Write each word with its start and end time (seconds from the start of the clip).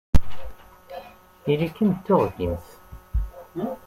Ili-kem 1.51 1.89
d 1.95 1.97
tuɣdimt. 2.05 2.67